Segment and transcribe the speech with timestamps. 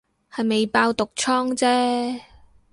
[0.33, 2.25] 係未爆毒瘡姐